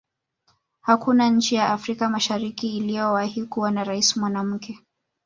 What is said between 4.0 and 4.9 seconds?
mwanamke